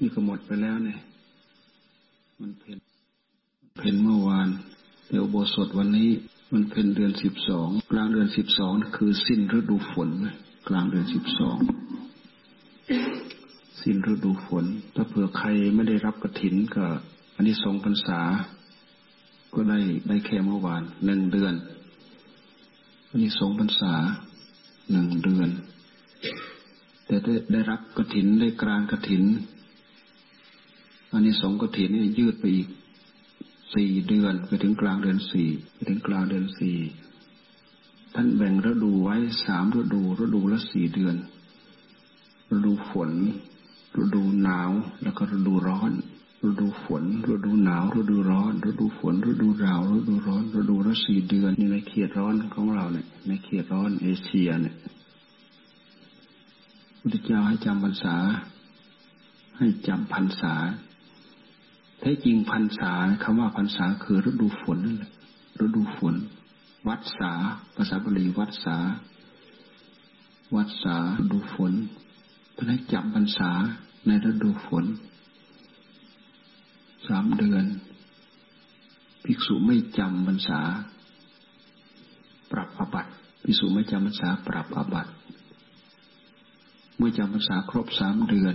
[0.00, 0.98] นี่ก็หมดไปแล้วเนี่ย
[2.40, 2.78] มันเพน
[3.76, 4.48] เพนเมื่อวาน
[5.08, 6.10] เดี๋ยวโบสถวันนี้
[6.52, 10.10] มันเพนเดือนสิบสองกลางเดือนสิบสองคือสิ้นฤดูฝน
[10.68, 11.58] กลางเดือนสิบสอง
[13.82, 16.84] สิ้นฤดูฝน ถ้าเผื่อใครไม่ได้รับกระถินก็
[17.36, 18.20] อันนี้สองพรรษา
[19.54, 21.54] ก็ได้ได้แค่เมื่อวานหนึ่งเดือน
[23.08, 23.94] อันนี้สองพรรษา
[24.90, 25.48] หนึ่งเดือน
[27.06, 29.24] แต่ได้ได้รับกระถินได้กลางกระถิน
[31.12, 32.68] อันนี้สองกถินนี่ยืดไปอีก
[33.74, 36.78] สี่เดือนไปถึงกลางเดือนสี่ไปถึงกลางเดือนสี่
[38.14, 41.16] ท่านแบ่งฤดูไว้สามฤดูฤดูละสี่เดือน
[42.54, 43.10] ฤดูฝน
[44.02, 44.70] ฤดูหนาว
[45.02, 45.92] แล้วก็ฤดูร้อน
[46.48, 54.74] ฤดูฝนฤดูหนาวฤดูร้อนฤดูฝนฤดูหนาวฤดูร้อนฤดูละสี่เดือนนี่ในเขตร้อนของเราเนี่ยในเขตร้อนเอเชียเนี่ย
[57.00, 58.16] พุทธเจ้าให้จำพรรษา
[59.58, 60.54] ให้จำพรรษา
[62.00, 65.10] แท้จริงพรรษาคำว่าพรรษาคือฤดูฝนนั่นแหละ
[65.64, 66.14] ฤดูฝน
[66.88, 67.32] วัดสา
[67.76, 68.76] ภาษาบาลีวัดสา
[70.54, 71.72] วัดสาฤดูฝน
[72.52, 73.50] เพื่อให้จำพรรษา
[74.06, 74.84] ในฤดูฝน
[77.08, 77.64] สามเดือน
[79.24, 80.60] ภิกษุไม่จำพรรษา
[82.52, 83.06] ปรับอบัต
[83.44, 85.08] ภิกษุไม่จำพรรษาปรับอบัต
[86.96, 88.54] เมื่อจำพรรษาครบสามเดือน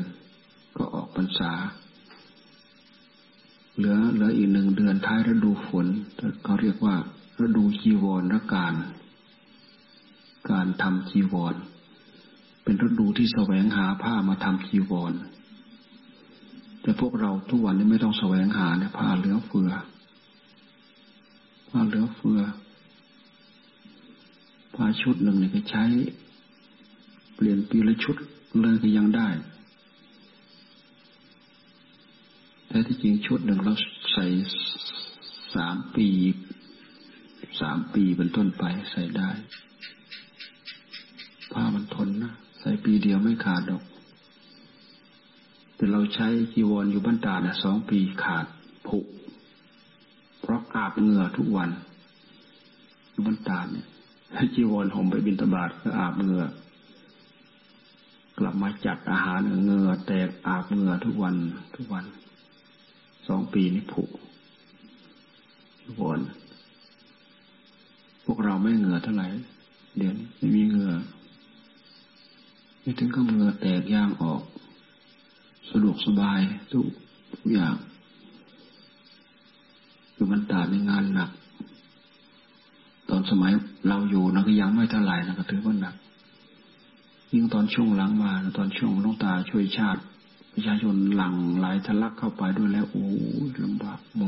[0.77, 1.51] ก็ออกพรรษา
[3.77, 5.85] เหลือเหลืออีกหนึ่งเดือนท้ายฤดูฝน
[6.43, 6.95] เขาเรียกว่า
[7.45, 8.73] ฤดูจีวรและการ
[10.51, 11.55] การทำจีวร
[12.63, 15.13] เป็นฤดูที่แสวงหาผ้ามาทำจีวร
[16.81, 19.71] แต่พวกเราทุกวันนี้ไม่ต้องแสวงหาเนี่ยผ้าเหลือเฟือ
[21.69, 22.39] ผ้าเหลือเฟือ
[24.75, 25.83] ผ้าชุดหนึ่งเนี่ยก็ใช้
[27.35, 28.15] เปลี่ยนปีละชุด
[28.61, 29.27] เลยก็ยังได้
[32.67, 33.73] แต่ที่จริงชุดหนึ่งเรา
[34.13, 34.25] ใส่
[35.55, 36.09] สามปี
[37.61, 39.29] สามปีเป็นต้นไปใส่ได้
[41.51, 43.83] ผ้ามันทนนะใส่ปีเดียวไม่ขาดดอก
[45.75, 48.45] แต่เราใช้จีวรอยู่บ้านตาเนี่ยสองปีขาด
[48.87, 48.99] ผุ
[50.41, 51.69] เพราะอาบเหงื่อทุกวัน
[53.11, 53.85] อยู่บ้านตาเนี่ย
[54.35, 56.45] ให้จีวรห่มไปบินตบาทก็อาบเหงื่อ
[58.37, 61.35] กลับมาจัดอาหารเหงื่อแตกอาบเหงื่อทุกวัน
[61.75, 62.05] ทุกวัน
[63.27, 64.03] สองปีนี่ผุ
[65.79, 66.19] จีวร
[68.25, 69.27] พวกเราไม่เหงื่อเท่าไหร่
[69.97, 70.93] เดี๋ยวนี้ไม่มีเหงื่อ
[72.81, 74.41] ไม่ถึงก็เหงื่อแตกย่างออก
[75.69, 76.39] สะดวกสบาย
[76.71, 76.87] ทุก
[77.31, 77.75] ทุกอย่าง
[80.15, 81.29] คือมันตาในงานหนัก
[83.09, 83.51] ตอนสมัย
[83.87, 85.95] เราอยู่นะก็ยังไม่เท่าไหร่นะก็ถือว่าหนัก
[87.33, 90.01] ยิ่งตอนช่วงหลังมาตอนช่วงลูกตาช่วยชาติ
[90.57, 93.05] ประชาชนหลั่งไหลทะลักเข้าไปด้วยแล้วโอ้
[93.63, 94.21] ลำบากโม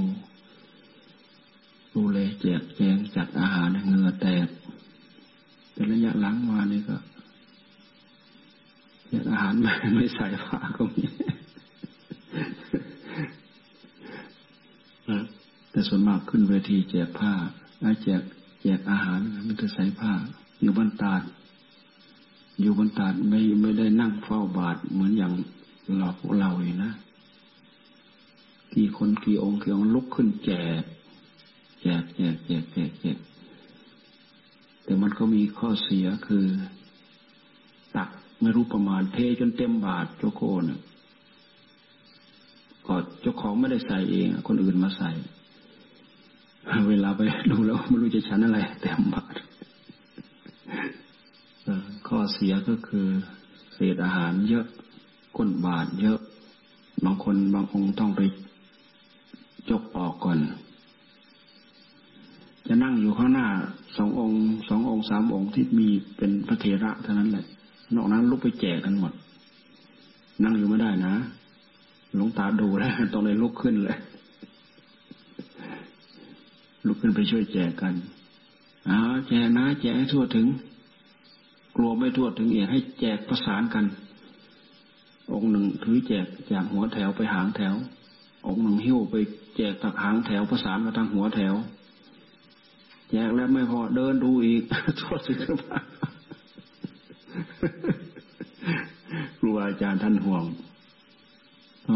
[1.94, 4.48] ดูแลแจกแจงจัดอาหารเหงื่อแตก
[5.74, 6.98] แต่ระยะหลังมานี่ก็
[9.08, 11.06] แจกอาหารไม่ไม่ใส่ผ้าก็มี
[15.72, 17.34] แต่ส่วนมากขึ้นเวทีแจกผ้า
[18.04, 18.22] แจก
[18.62, 20.14] แจกอาหารมันจะใส่ผ้า
[20.62, 21.22] อยู่บนตาด
[22.62, 25.34] อยู่บนตาดไม่ไม่ได้นั่งเฝ้าบาทเหมือนอย่าง
[26.00, 26.92] เราพวกเราเองนะ
[28.76, 30.82] กี่คนกี่องค์กี่องค์ลุกขึ้นแจก
[31.82, 33.18] แจกแจกแจกแจกแจก
[34.84, 36.46] แต่มันก็มีข้อเสียคือ
[37.96, 38.10] ตัก
[38.42, 40.80] ไม่รู้ประมาณเทจนเต็มบาทโจโกเนี่ย
[42.88, 45.12] ก็เจ้าของไม่ได้ใส่เอง คนอื่นมาใส่
[46.90, 47.22] เวลาไป
[47.52, 49.36] ดูแล้วไม่รู้จะชั้นอะไร เต็มบาท
[52.08, 53.08] ข้อเสียก็คือ
[53.74, 54.66] เศษอาหารเยอะ
[55.38, 56.20] ก้นบาทเยอะ
[57.06, 58.22] บางคนบางองค์ต้องไป
[59.70, 60.38] จกออกก่อน
[62.68, 63.48] จะนั่งอยู่ข้างหน้า
[63.98, 64.40] สององค์
[64.70, 65.88] สององค์สามองค์ที่มี
[66.18, 67.46] เป็นพระเถระเท่านั้นแหละ
[67.96, 69.14] นอกนั้นลุกไปแจกกันหมด
[70.44, 71.14] นั่งอยู่ไม่ได้นะ
[72.16, 73.98] หลวงตาดูแล้วต้องเลยลุกขึ้นเลย
[76.88, 77.94] ลุกขึ้นไปช่วยแจกกัน
[78.90, 78.98] อ้า
[79.28, 80.48] แจกนะ แจกให้ทั่วถึง
[81.76, 83.86] กลัวไม่ทั่วถึงเองให้แจกประสานกัน
[85.34, 87.76] องค์หนึ่งถือแจกจากหัวแถวไปหางแถว
[88.48, 89.16] องค์หนึ่งหิ้วไป
[89.56, 91.54] แจกจากหางแถวประสานมาทางหัวแถว
[93.10, 94.64] แจกแล้วไม่พอเดินดูอีก
[95.00, 95.40] ทั่วถึง
[99.40, 100.44] ครูอาจารย์ท่านห่วง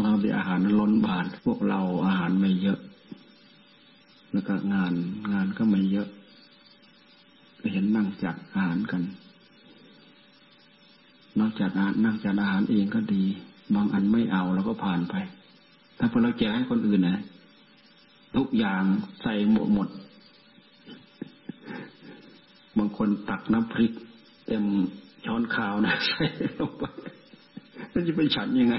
[0.04, 2.78] เราได้อาหารล้นบาทพวกเราอาหารไม่เยอะ
[4.32, 4.92] แล้วก็งาน
[5.32, 6.08] งานก็ไม่เยอะ
[7.72, 9.02] เห็นนั่งจัดอาหารกัน
[11.40, 13.24] นอกจากาหารนั่งจัดอาหารเองก็ดี
[13.74, 15.14] บางอันไม่เอาแล้วก็ผ่านไป
[15.98, 17.18] ถ้าพอเราแจกให้คนอื่นนะ
[18.36, 18.82] ทุกอย่าง
[19.22, 19.88] ใส่หมดหมด
[22.78, 23.92] บางคนตักน้ำพริก
[24.46, 24.64] เต็ม
[25.26, 26.24] ช้อนข้าวนะใส่
[26.60, 26.84] ลงไป
[27.90, 28.76] แล้วจะไปฉันยังไง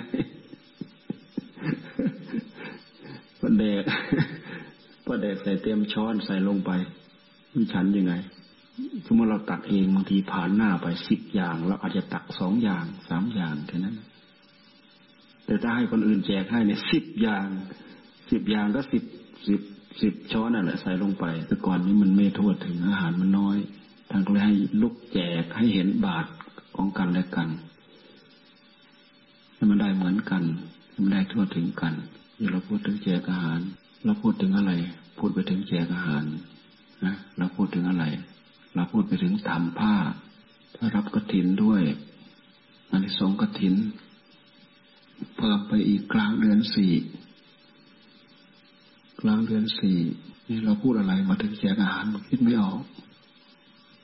[3.41, 3.83] ประเดก
[5.05, 6.71] ประเดกใส่เต็มช้อนใส่ลงไป
[7.53, 8.13] มันฉันยังไง
[9.05, 13.97] สมมติเราตักเองบางทีผ่านหน้าไปสิบอย่างเราอาจจะตักสองอย่างสามอย่างแค่นั้น
[15.45, 17.47] แต่ถ้าให้คนอื่นแจกให้เนี่ยสิบอย่าง
[18.31, 19.03] สิบอย่างก็สิบ
[19.47, 19.61] สิบ
[20.01, 23.57] สิบช้อนนั่นแหละใส่ลงไป แต่ก่อนนี้มันไม่ทั่วถึงอาหารมันน้อย
[24.11, 26.25] ทางก็เลยให้ลุกแจกให้เห็นบาท
[26.75, 27.49] ของกันและกัน
[29.55, 30.43] ให้มันได้เหมือนกัน
[30.89, 31.93] ให้มันได้ทั่วถึงกัน
[32.37, 33.59] ที่เราพูดถึงแจกอาหาร
[34.05, 34.71] เราพูดถึงอะไร
[35.17, 36.23] พูดไปถึงแจกอาหาร
[37.05, 38.05] นะเราพูดถึงอะไร
[38.73, 39.95] เราพูดไปถึงทำผ้า
[40.75, 41.81] ถ้ารับกระถินด้วย
[42.91, 43.75] อันนี้สงกระถิน
[45.37, 46.93] เพิ่มไปอีกกลางเดือนสี่
[49.21, 49.97] กลางเดือนสี่
[50.47, 52.79] นี่เราพูดอะไรมาถึงแจกอาหารคิดไม่ออก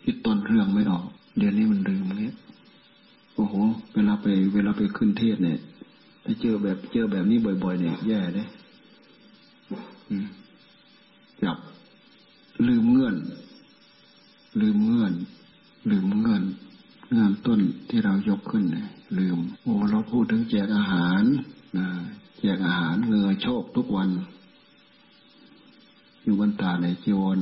[0.03, 1.05] คิดต้นเรื่องไม่ออก
[1.37, 2.35] เดือนนี้มันลืมเงี้ย
[3.35, 3.53] โอ้โห
[3.95, 5.59] เวลาไป เวลาไปขึ้นเทศเนี่ย
[6.23, 8.47] ถ้าเจอแบบเจอแบบนี้บ่อย ๆ เนี่ย แย่เลย
[11.43, 11.57] จับ
[12.67, 13.15] ลืมเงื่อน
[14.59, 15.13] ลืมเงื่อน
[15.89, 16.43] ลืมเงื่อน
[17.11, 17.59] เงื่อนต้น
[17.89, 21.23] ที่เรายกขึ้นเนี่ยลืม โอ้เราพูดถึงแจกอาหาร
[21.77, 21.87] นะ
[22.39, 24.09] แจกอาหารเงยโชคทุกวัน
[26.23, 27.39] อยู่บนตาในจีวร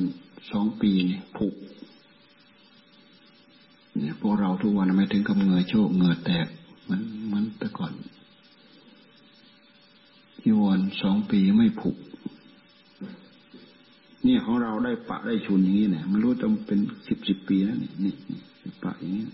[0.51, 1.53] สองปีนี่ผุก
[3.95, 6.47] เนี่ยพวกเราทุกวันไม่ถึงกับเงยโชคเงยแตก
[6.83, 7.93] เหมันเหมันแต่ก่อน
[10.43, 11.95] จีวรสองปีไม่ผุก
[14.23, 18.13] เนี่ยของเราได้ปะได้ชุนอย่างนี้เนี่ยไม่รู้จะเป็นสิบสิบปีแล้วนี่นี่
[18.83, 19.25] ปะอย่างนี้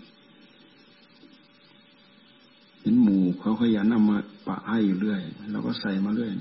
[2.80, 5.20] เห็นหมูเขาขยันเอามาปะให้อยู่เรื่อย
[5.52, 6.32] เราก็ใส่มาเรื่อย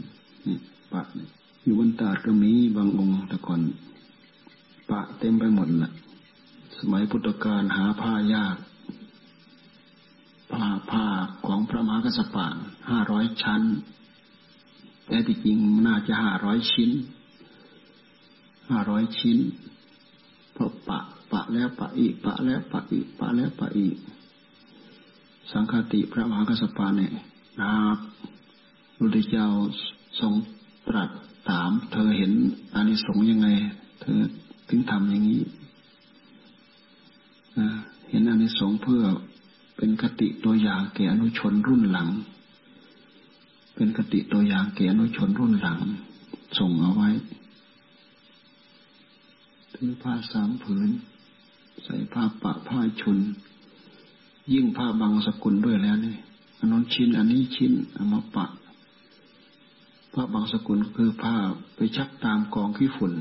[0.48, 0.57] นี่
[0.94, 1.28] ปะนี่
[1.63, 3.62] อยู่บนตาดก็มีบางองค์แต่ก่อน
[4.92, 5.92] ปะเต็มไปหมดนะ
[6.78, 8.57] สมัยพุทธกาลหาผ้ายาก
[10.54, 11.06] ผ้าผ้า
[11.45, 13.62] ของพระมหากษัตริย์ห้าร้อยชั้น
[15.07, 15.57] แต่ที่จริง
[15.88, 16.92] น่าจะห้าร้อยชิ้น
[18.69, 19.38] ห้าร้อยชิ้น
[20.56, 21.00] พอปะ
[21.31, 23.98] ปะแล้วปะอีก ปะแล้วปะอีก ปะแล้วปะอีก
[25.51, 27.13] สังฆติพระมหากษัตริย์เนี่ย
[27.62, 27.98] นะครับ
[28.98, 29.48] พุทธเจ้า
[30.19, 30.33] ทรง
[30.88, 31.10] ตรัส
[31.50, 32.31] ถาม เธอเห็น
[32.74, 33.48] อานิสงส์ยังไง
[34.01, 34.19] เธอ
[34.69, 35.42] ถึงทำอย่างนี้
[38.09, 39.04] เห็นอานิสงส์เพื่อ
[39.77, 42.09] เป็นคติตัวอย่างแก่อนุชนรุ่นหลัง
[43.75, 45.80] เป็นคติตัวอย่างแก่อนุชนรุ่นหลัง
[46.59, 47.09] ส่งเอาไว้
[49.73, 50.89] ถือผ้าสามผืน
[51.83, 53.17] ใส่ผ้าปะผ้าชน
[54.53, 56.15] ยิ่งผ้าบางสกุลด้วยแล้วนี่
[56.59, 58.45] อันนั้นชิ้น อันนี้ชิ้นเอามาปะ
[60.13, 61.35] ผ้าบางสกุลคือผ้า
[61.75, 63.13] ไปชักตามกองขี้ฝุ่น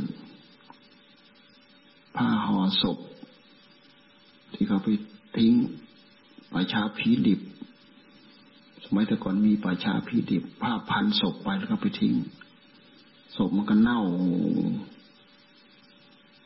[2.16, 2.98] ผ้าห่อศพ
[4.52, 4.88] ที่เขาไป
[5.36, 5.52] ทิ้ง
[6.52, 7.40] ป่าชาผีดิบ
[8.84, 12.14] สมัยแต่ก่อนมีป่าชาผีดิบ ผ้าพันศพไปแล้วก็ไปทิ้ง
[13.36, 14.00] ศพมันก็เน่า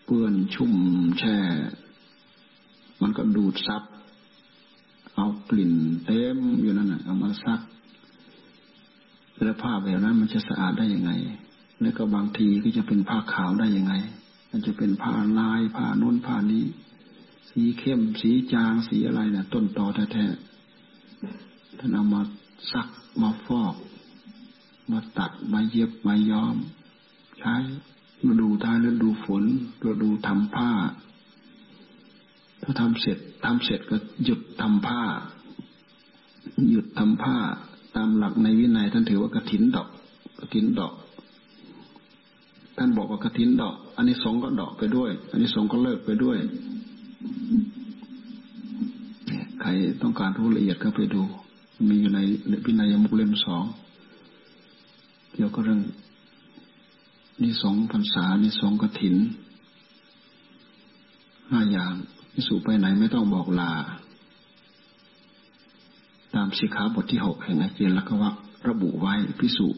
[0.06, 0.74] เปื้อนชุ่ม
[1.18, 1.38] แช่
[3.02, 3.82] มันก็ดูดซับ
[5.16, 5.74] เอากลิ่น
[6.04, 7.60] เต็มอยู่นั่นนะเอามาซัก
[9.44, 11.10] แล้วผ้าแบบนั้นมันจะสะอาดได้ยังไง
[11.82, 13.94] แล้วก็บางทีก็จะเป็นผ้าขาวได้ยังไง
[14.50, 16.64] มันจะเป็นผ้าลายผ้านุ่นผ้านี้
[17.48, 22.20] สีเข้มสีจางสีอะไรเนะ่ยต้นตอแท้ๆท่านเอามา
[22.72, 22.88] ซัก
[23.22, 23.75] มาฟอก
[24.90, 26.56] มาตัดมาเย็บมาย้อม
[27.38, 27.54] ใช้
[28.25, 29.44] ฤดูท้ายฤดูฝน
[29.85, 30.70] ฤดูทำผ้า
[32.62, 35.02] ถ้าทำเสร็จทำเสร็จก็หยุดทำผ้า
[36.70, 37.37] หยุดทำผ้า
[37.96, 39.88] ตามหลักในวินัยท่านถือว่ากระถินดอก
[40.40, 40.92] กระถินดอก
[42.76, 46.38] ท่านบอกว่ากระถินดอก อันนี้สงก็ดอกไปด้วย อันนี้สงก็เลิกไปด้วย
[49.61, 49.68] ใคร
[50.02, 51.23] ต้องการรู้ละเอียดก็ไปดู
[51.88, 52.20] มีอยู่ใน
[52.64, 53.64] วินัยมุกเล่มสอง
[55.35, 55.80] เกี่ยวกับเรื่อง
[57.43, 59.16] นิสงพรรษานิสงกระถิน
[61.50, 61.95] ห้าอย่าง
[62.35, 63.73] นิสุไปไหนไม่ต้องบอกลา
[66.35, 68.31] ตามสิกขาบทที่หกแห่งอาเจียนลักวะ
[68.69, 69.69] ระบุไว้พิสุ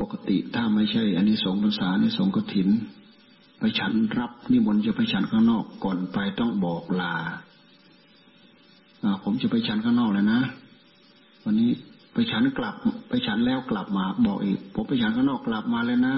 [0.00, 2.68] ปกติถ้าไม่ใช่อันนี้สงภาษาในสงกถิน
[3.58, 7.14] ไปฉันรับนิมนต์จะไปฉันข้างนอกก่อนไปต้องบอกลา
[9.22, 10.40] ผมจะไปฉันข้างนอกเลยนะ
[11.44, 11.70] วันนี้
[12.18, 12.74] ไปฉันกลับ
[13.08, 16.14] ไปฉันแล้วกลับมาบอกอีกผมไปฉันข้างนอกกลับมาเลยนะ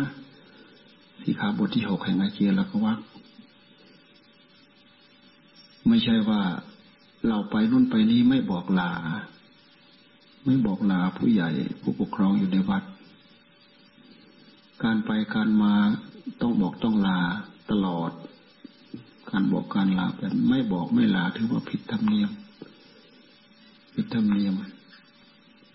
[1.23, 2.95] สิขาบทที่หกแห่งอาเจียแล้วก็ว่า
[5.89, 6.41] ไม่ใช่ว่า
[7.29, 8.91] เราไปนู่นไปนี้ไม่บอกลา
[10.45, 11.51] ไม่บอกลาผู้ใหญ่
[11.83, 12.83] ผู้ปกครองอยู่ในวัด
[14.83, 15.75] การไปการมา
[16.41, 17.21] ต้องบอกต้องลา
[17.71, 18.11] ตลอด
[19.31, 22.31] การบอกการลาแบบไม่บอกไม่ลาถือว่าผิดธรรมเนียม
[23.95, 24.55] ผิดธรรมเนียม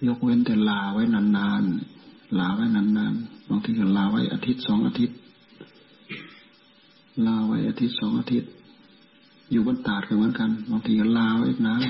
[0.08, 5.18] ยกเว้นแต่ลาไว้นานๆลาไว้นานๆบางทีก็ลาไว้อาทิตย์สองอาทิตย์
[7.26, 8.50] ลาไว้อาทิตย์สองอาทิตย์
[9.52, 11.82] อยู่บนตาดกันเหมือนกัน บางทีก็ลาไว้นาน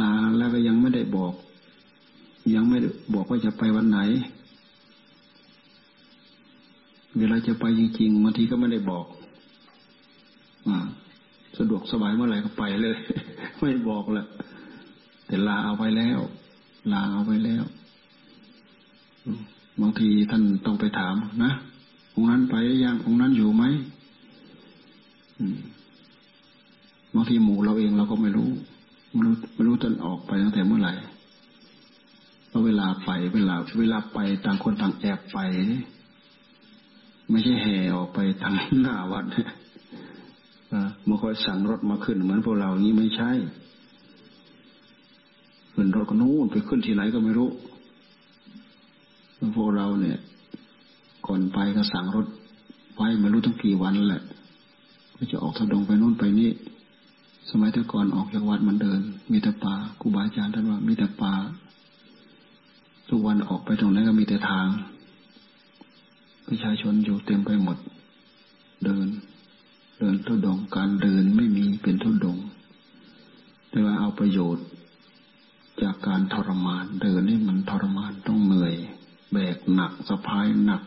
[0.00, 1.34] ลาแล้วก็ยังไม่ได้บอก
[2.54, 2.78] ยังไม่
[3.14, 3.98] บอกว่าจะไปวันไหน
[7.18, 9.06] เวลาจะไปจริงๆบางทีก็ไม่ได้บอก
[10.68, 10.78] ว่า
[11.58, 12.96] สะดวกสบายเมื่อไหร่ก็ไปเลย
[13.60, 14.26] ไม่บอกแหละ
[15.32, 16.20] แต่ลาเอาไปแล้ว
[16.92, 17.64] ลาเอาไปแล้ว
[19.80, 21.52] บางทีท่านต้องไปถามนะ
[22.14, 23.64] องนั้นไปยังองนั้นอยู่ไหม
[27.14, 28.50] บางทีหมู่เราเองเราก็ไม่รู้
[29.12, 30.94] ไม่รู้ไม่รู้จนออกไปตั้งแต่เมื่อไหร่
[32.48, 35.38] เพราะเวลาไปเวลาเวลาไปต่างคนต่างแอบไป
[37.30, 39.24] ไม่ใช่แห่ออกไปทางหน้าวัด
[41.08, 43.32] มาคอยสั่งรถมาขึ้น เหมือนพวกเรานี้ไม่ใช่
[45.82, 47.48] ขึ้นรถก็นู้นไปขึ้นที่ไหนก็ไม่รู้
[49.56, 50.18] พวกเราเนี่ย
[51.26, 52.26] ก่อนไปก็สั่งรถ
[52.96, 54.22] ไปไม่รู้ตั้งกี่วันแหละ
[55.16, 56.50] ก็จะออกทดงไปนู่นไปนี่
[57.50, 59.00] สมัยแต่ก่อนออกจากวัดมันเดิน
[59.32, 61.34] มีแต่ป่าครูบาอาจารย์ท่านว่ามีแต่ป่า
[63.08, 64.66] ทุกวันออกไปตรงไหนก็มีแต่ทาง
[66.46, 67.76] ประชาชนอยู่เต็มไปหมด
[68.84, 69.06] เดิน
[80.32, 80.82] พายหนัก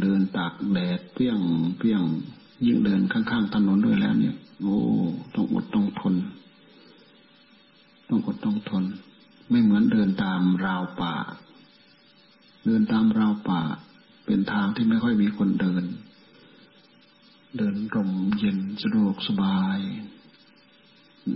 [0.00, 1.40] เดินตากแดดเปี้ยง
[1.78, 2.02] เปี้ยง
[2.66, 4.78] ยิ่งเดินข้างๆถนนด้วยแล้ว เนี่ย โอ้
[5.34, 6.14] ต้องอดต้องทน
[8.08, 8.84] ต้องอดต้องทน
[9.50, 11.14] ไม่เหมือนเดินตามราวป่า
[12.64, 13.62] เดินตามราวป่า
[14.26, 15.84] เป็นทางที่ไม่ค่อยมีคนเดิน
[17.56, 19.78] เดินร่มเย็นสะดวกสบาย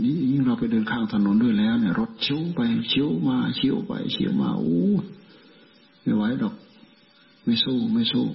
[0.03, 2.61] นี่ยิ่งเราไปเดินข้างถนนด้วยแล้ว เนี่ย รถชิวไป
[2.93, 4.91] ชิวมาชิวไปชิวมาอู้
[6.03, 6.55] ไม่ไหวดอก
[7.45, 8.27] ไม่สู้ไม่สู้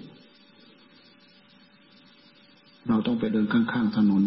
[2.87, 4.23] เราต้องไปเดินข้างๆถนน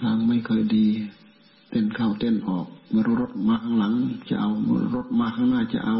[0.00, 0.86] ทางไม่เคยดี
[1.70, 3.94] เต้นเข้าเต้นออกเมื่อรถมาข้างหลัง
[4.30, 5.98] จะเอาเมื่อรถมาข้างหน้าจะเอา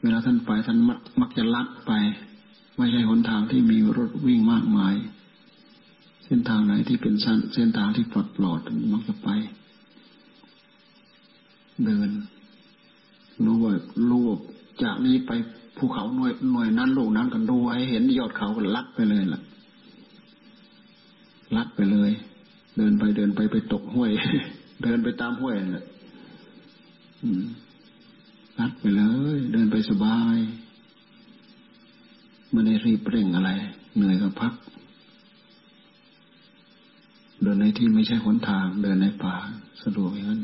[0.00, 1.92] เวลาท่านไปท่านมักมักจะลัดไป
[2.76, 4.94] ไม่ใช่หนทางที่มีรถวิ่งมากมาย
[6.24, 8.60] เส้นทางไหนที่เป็นสั้นเส้นทางที่ปลอดปลอด
[8.92, 9.28] มักจะไป
[11.84, 12.10] เดิน
[13.44, 13.74] รู้ว่า
[15.28, 15.32] ไป
[15.76, 19.40] ภูเขาหน่วยหน่วยนั้นลูกนั้นกันดูให้เห็นยอดเขาก็ลัดไปเลยล่ะ
[21.56, 22.10] ลัดไปเลย
[22.76, 24.10] เดินไปเดินไปไปตกห้วย
[24.82, 25.84] เดินไปตามห้วยน่ะ
[28.60, 29.02] ลัดไปเล
[29.36, 30.38] ย เดินไปสบาย
[32.50, 33.50] ไม่ได้รีบเร่งอะไร
[33.96, 34.52] เหนื่อยก็พัก
[37.42, 39.34] เดินในที่ไม่ใช่หนทาง เดินในป่า
[39.82, 40.42] สะดวกอย่างนั้น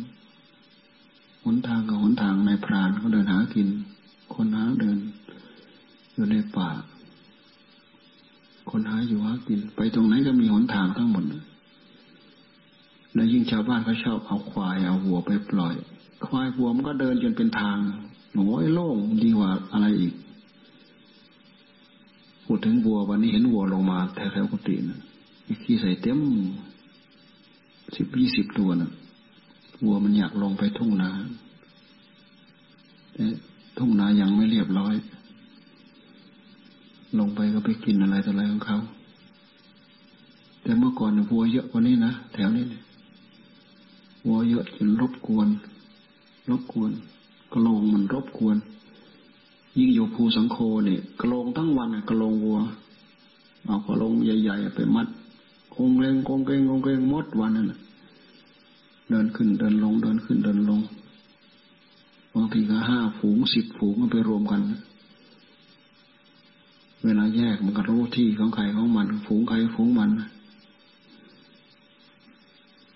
[1.44, 3.68] หนทางกับหนทางในพรานเขาเดินหากิน
[4.34, 4.98] คนหาเดิน
[6.14, 6.70] อยู่ในป่า
[8.70, 11.24] คนหาอยู่หากิน ไปตรงไหนก็มีหนทางทั้งหมด
[13.14, 15.74] แล้วยิ่งชาวบ้านเขาชอบเอาควายเอาวัวไปปล่อย
[16.26, 17.78] ควายวัวมันก็เดินจนเป็นทาง
[18.34, 20.14] โอ้ยโล่งดีกว่าอะไรอีก
[22.44, 25.00] พูดถึงวัววันนี้เห็นวัวลงมาแถวๆกุฏินะ
[25.62, 26.18] ขี้ใส่เต็ม
[27.96, 28.90] สิบยี่สิบตัวนะ
[29.84, 31.10] วัวมันอยากลงไปทุ่งนา
[33.76, 34.94] ทุ่งนายังไม่เรียบร้อย
[37.18, 38.78] ลงไปก็ไปกินอะไรต่ออะไรของเขา
[40.62, 42.64] แต่เมื่อก่อนวัวเยอะกว่านี้นะแถวนี้
[44.26, 45.48] วัวเยอะจนรบกวน
[46.50, 46.90] รบกวน
[47.52, 48.56] กระโลงมันรบกวน
[49.78, 52.58] ยิ่งอยู่ภูสังโคเนี่ยกระโลงทั้งวันกระโลงวัว
[53.66, 55.06] เอากระโลงใหญ่ๆไปมัด
[55.74, 57.72] คงเรงคงเกงคงเกงมดวันนั่น
[59.10, 60.80] เดินขึ้นเดินลงเดินขึ้นเดินลง
[62.34, 64.60] บางทีก็ห้าฝูงสิบฝูงมันไปรวมกัน
[67.04, 70.10] เวลาแยกมันก็รู้ที่ของใครของมัน ฝูงใครฝูงมัน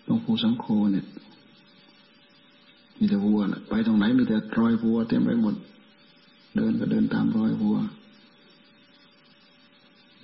[0.06, 1.06] ตรงภูสังโคเนี่ย
[2.98, 5.54] มีแต่วัวนะไปตรงไหนมีแต่รอยวัวเต็มไปหมด
[6.56, 7.76] เดินก็เดินตามรอยวัว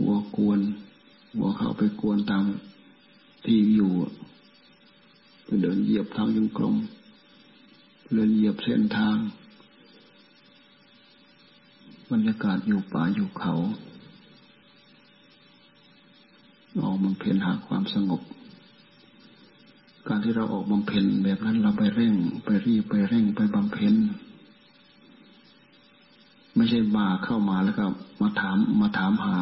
[0.03, 0.61] วัวกวน
[1.39, 2.45] วัวเข้าไปกวนตาม
[3.45, 3.93] ที่อยู่
[5.45, 6.77] ไปเดินเหยียบทางยังกลม
[8.13, 9.17] เดินเหยียบเส้นทาง
[12.11, 13.55] บรรยากาศอยู่ป่าอยู่เขา
[16.83, 18.23] ออกมันเพียนหาความสงบ
[20.09, 23.95] การที่เราออกบำเพ็ญแบบนั้นเราไปเร่ง ไปรีบไปเร่งไปบำเพ็ญ
[26.57, 27.85] ไม่ใช่มาเข้ามาแล้วก็
[28.21, 29.39] มาถามมาถามหา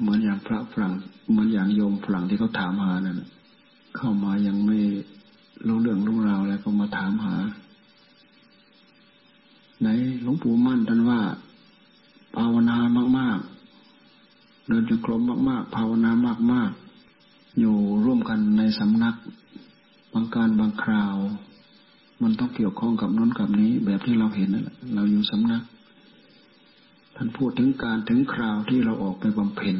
[0.00, 0.92] เหมือนอย่างพระฝรั่ง
[1.30, 3.20] เหมือนอย่างโยมฝรั่งที่เขาถามหานั่น
[3.96, 4.78] เข้ามายังไม่
[5.68, 7.36] รู้เรื่องรู้ราวแล้วก็มาถามหา
[9.80, 9.88] ไหน
[10.22, 11.20] หลวงปู่มั่นท่านว่า
[12.36, 12.76] ภาวนา
[13.18, 16.10] มากๆ เดินจงกรมมาก ๆ ภาวนา
[16.52, 16.70] มาก
[17.14, 19.16] ๆ อยู่ร่วมกันในสำนัก
[20.12, 21.16] บางการบางคราว
[22.22, 25.62] มันต้องเกี่ยวข้องกับน้นกับนี้ แบบที่เราเห็นนั่นแหละเราอยู่สำนัก
[27.16, 29.76] ท่านพูดถึงการถึงคราวที่เราออกไปบำเพ็ญ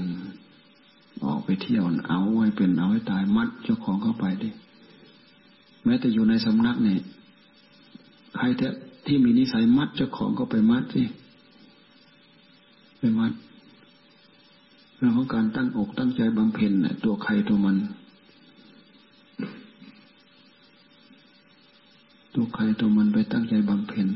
[1.25, 4.49] ออกไปเที่ยวเอาไว้เป็นเอาไว้ตายมัดเจ้าของเข้าไปดิ
[5.87, 7.01] แม้แต่อยู่ในสำนักเนี่ย
[8.37, 11.05] ใครแที่มีนิสัยมัดเจ้าของก็ไปมัดสิ
[12.99, 13.33] ไปมัด
[14.97, 17.77] เรื่องของการตั้งอกตั้งใจบำเพ็ญเนี่ยตัวใครตัวมัน
[22.35, 24.09] ตัวใครตัวมันไปตั้งใจบำเพ็ญ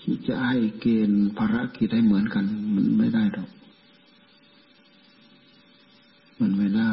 [0.00, 3.48] ที่จะให้เกณฑ์ภารกิจให้เหมือนกัน มันไม่ได้หรอก
[6.40, 6.90] มันไม่ได้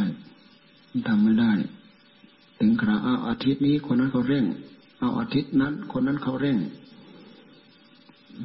[0.90, 1.52] มันทำไม่ได้
[2.60, 4.46] ถึงคราวเอาอาทิตย์นี้คนนั้นเขาเร่ง
[5.00, 6.58] เอาอาทิตย์นั้น คนนั้นเขาเร่ง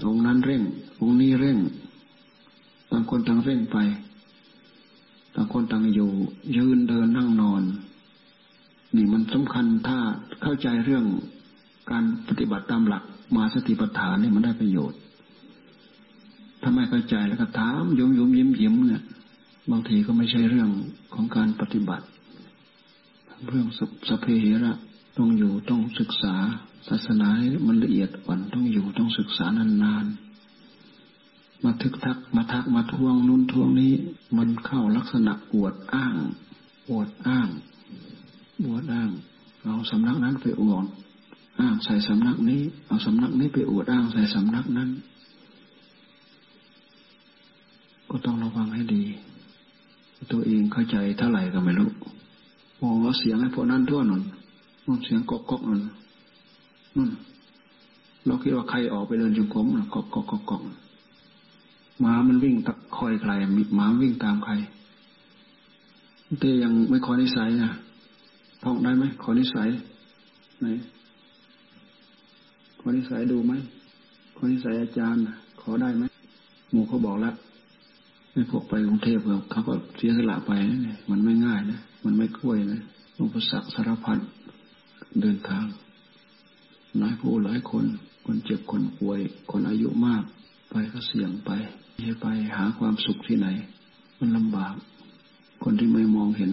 [0.09, 0.63] องนั้นเร่ง
[1.01, 1.59] องนี้เร่ง
[2.91, 3.79] ต่างคนต่างเร่งไป
[5.35, 6.11] ต่างคนต่างอยู่
[6.57, 7.63] ยืนเดินนั่งนอน
[8.97, 9.99] นี่มันสำคัญถ้า
[10.43, 11.05] เข้าใจเรื่อง
[11.91, 13.03] การปฏิบัติตามหลัก
[13.37, 14.99] มาสติปัฏฐานนี่มันได้ประโยชน์
[16.63, 19.03] ถ้าไม่เข้าใจแล้วก็ถามยมยมยิ้มยิ้มเนี่ย
[19.71, 20.69] บางทีก็ไม่ใช่เรื่อง
[21.15, 22.05] ของการปฏิบัติ
[23.47, 23.67] เรื่อง
[24.09, 24.73] สเพเหระ
[25.19, 26.35] ต้องอยู่ต้องศึกษา
[26.89, 33.93] ศาสนาให้มันละเอียดอ่อนต้องอยู่ต้องศึกษานานๆ มาทึกทักมาทักมาทวงนู้นทวงนี้
[34.37, 36.17] มันเข้าลักษณะอวดอ้าง
[36.91, 37.49] อวดอ้าง
[38.65, 39.11] อวดอ้าง
[39.65, 40.87] เอาสำนักนั้นไปอวด
[41.61, 44.91] อ้างใส่สำนักนี้ เอาสำนักนี้ไปอวดอ้างใส่สำนักนั้น
[48.11, 49.05] ก็ต้องระวังให้ดี
[50.33, 51.91] ตัวเองเข้าใจเท่าไหร่ก็ไม่รู้
[52.79, 52.89] โอ้
[53.19, 54.23] เสียงไอ้พวกนั้นทั่วหนุน
[54.85, 55.83] นู่นเสียงกอกกอกนั่น
[56.97, 57.11] นู่น
[58.27, 60.63] เราคิดว่าใครออกไปเดินจงกรมกอกกอกกอกกอก
[62.01, 64.53] หมามันวิ่งตะคอยใครมีหมาวิ่งตามใคร
[66.41, 67.71] เต้ยังไม่ขอนิสัยนะ
[68.63, 69.69] ท่องได้ไหมขอนิสัย
[70.61, 70.67] ไหน
[72.81, 73.53] ขอนิสัยดูไหม
[74.37, 75.23] ขอนิสัยอาจารย์
[75.61, 76.05] ขอได้ไหม
[76.71, 77.35] หมูเขาบอกแล้ว
[78.51, 79.19] พวกไปกรุงเทพ
[79.51, 80.51] เขาก็เสียสละไป
[80.87, 82.81] นะมันไม่ง่ายนะ มันไม่กล้วยนะ
[83.21, 84.19] อุปสรรคสารพัด
[85.21, 85.65] เดินทาง
[86.99, 87.85] หลายผู้หลายคน
[88.25, 89.21] คนเจ็บคนป่วย
[89.51, 90.23] คนอายุมาก
[90.71, 91.51] ไปก็เสี่ยงไป
[92.03, 93.49] ให้ไปหาความสุขที่ไหน
[94.19, 94.75] มันลำบาก
[95.65, 96.53] คนที่ไม่มองเห็น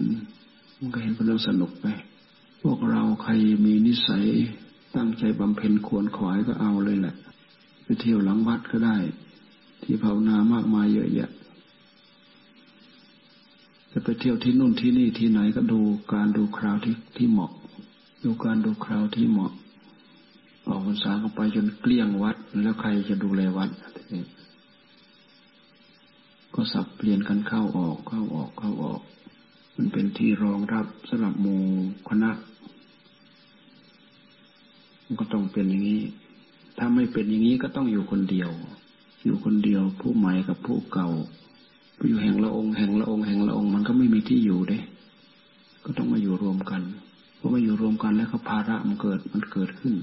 [0.78, 1.86] มันก็เห็นเป็นเรื่องสนุกไป
[2.62, 3.32] พวกเราใคร
[3.64, 4.24] มีนิสัย
[4.96, 7.14] ตั้งใจบำเพ็ญควรขวายก็เอาเลยแหละ
[7.84, 8.96] ไปเที่ยวหลังวัดก็ได้
[9.82, 11.30] ที่ภาวนามากมายเยอะแยะ
[13.98, 15.80] จะไปเที่ยวที่นู่นที่นี่ที่ไหนก็ดู
[16.14, 17.50] การดูคราวที่ที่เหมาะ
[18.24, 19.52] ดูการดูคราวที่เหมาะ
[20.68, 23.70] ออกพรรษาเข้าไปจนเกลี้ยงวัด แล้วใครจะดูแลวัด
[26.54, 29.00] ก็สับเปลี่ยนกันเข้าออกเข้าออกเข้าออก
[29.76, 31.62] มันเป็นที่รองรับสำหรับหมู่
[32.08, 32.30] คณะ
[35.04, 36.02] มันก็ต้องเป็นอย่างนี้
[36.78, 38.50] ถ้าไม่เป็นอย่างนี้ก็ต้องอยู่คนเดียว
[39.24, 41.10] อยู่คนเดียวผู้ใหม่กับผู้เก่า
[42.04, 44.78] อยู่แห่งละองค์แห่งละองค์แห่งละองค์มันก็ไม่มีที่อยู่เด้
[45.84, 46.82] ก็ต้องมาอยู่รวมกัน
[47.36, 49.94] เพอมาอยู่รวมกันแล้วก็ภาระมันเกิดมันเกิดขึ้น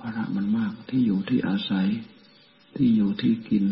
[0.00, 1.86] ภาระมันมากที่อยู่ที่อาศัย
[2.76, 3.64] ที่อยู่ที่กิน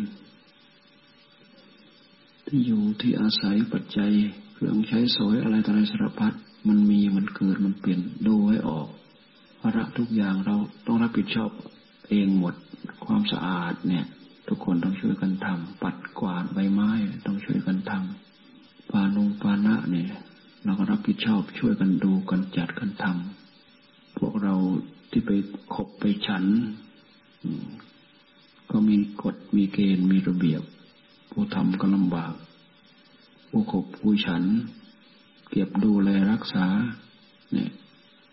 [2.47, 4.13] ที่อยู่ที่อาศัยปัจจัย
[4.55, 6.33] เครื่องใช้สอยอะไรต่ออะไรสารพัด
[6.69, 8.89] มันมีมันเกิดมันเปลี่ยนดูให้ออก
[9.61, 11.51] ภาระทุกอย่างเราต้องรับผิดชอบ
[12.09, 12.55] เองหมด
[13.05, 14.05] ความสะอาดเนี่ย
[14.49, 16.91] ทุกคนต้องช่วยกันทำปัดกวาดใบไม้
[17.27, 20.11] ต้องช่วยกันทำปานุปานะเนี่ย
[20.65, 24.55] เราก็รับผิดชอบช่วยกันดูกันจัดกันทำพวกเรา
[25.11, 25.31] ที่ไป
[25.75, 26.45] ขบไปฉัน
[28.71, 30.63] ก็มีกฎมีเกณฑ์มีระเบียบ
[31.31, 32.35] ผู้ทำก็ลำบาก
[33.51, 34.43] ผู้ขบผู้ฉัน
[35.51, 36.67] เก็บดูแลรักษา
[37.53, 37.71] เนี่ย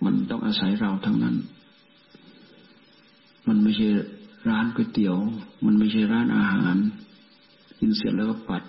[0.04, 1.36] มันต้องอาศัยเราทั้งนั้น
[3.48, 3.90] มันไม่ใช่
[4.48, 5.18] ร้านก๋วยเตี๋ยว
[5.66, 6.76] มันไม่ใช่ร้านอาหาร
[7.80, 8.64] กินเสร็จแล้วก็ปัด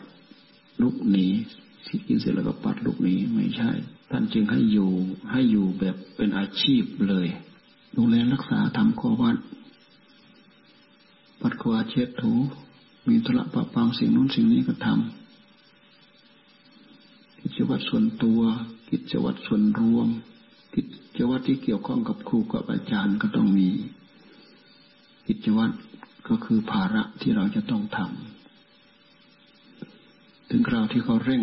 [0.83, 1.27] ลุกหนี
[1.87, 3.71] ที่กินเสร็จแล้วก็ปัดลุกหนีไม่ใช่
[4.11, 4.91] ท่านจึงให้อยู่
[5.31, 7.27] ให้อยู่แบบเป็นอาชีพเลย
[7.97, 9.37] ดูแลรักษาทำข้อวัด
[11.41, 12.33] ปัดขวาเช็ดถู
[13.09, 14.99] มีธุระปะปังสิ่งนู้นสิ่งนี้ก็ทำ
[17.41, 18.41] กิจวัตรส่วนตัว
[18.91, 20.09] กิจวัตรส่วนรวม
[20.75, 20.83] กิ
[21.17, 23.69] จวัตรที่เกี่ยวข้องกับครูกับอาจารย์ก็ต้องมี
[25.33, 25.75] กิจวัตร
[26.29, 31.43] ก็คือภาระที่เราจะต้องทำถึงคราวที่เขาเร่ง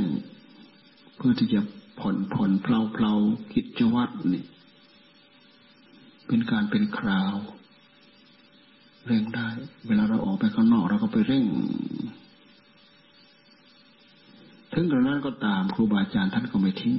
[1.16, 1.62] เพื่อที่จะ
[2.00, 3.14] ผ่อนผ่อนเพลาเพลา
[3.54, 4.44] กิจวัตรนี่
[6.28, 7.36] เป็นการเป็นคราว
[9.06, 9.48] เร่งได้
[9.88, 11.46] เวลาเราออกไปข้างนอกเราก็ไปเร่ง
[14.74, 16.94] ถึงกระนั้นก็ตามครูบาอาจารย์ท่านก็ไม่ทิ้ง